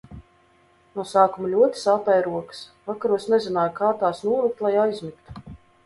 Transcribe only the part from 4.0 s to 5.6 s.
tās nolikt, lai aizmigtu.